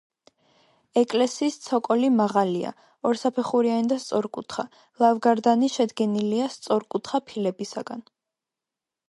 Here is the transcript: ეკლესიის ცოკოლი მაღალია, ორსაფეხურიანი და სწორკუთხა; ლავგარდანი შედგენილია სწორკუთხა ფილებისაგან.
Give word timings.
ეკლესიის 1.01 1.57
ცოკოლი 1.65 2.09
მაღალია, 2.21 2.71
ორსაფეხურიანი 3.09 3.91
და 3.93 3.99
სწორკუთხა; 4.05 4.67
ლავგარდანი 5.05 5.71
შედგენილია 5.77 6.49
სწორკუთხა 6.57 7.23
ფილებისაგან. 7.31 8.05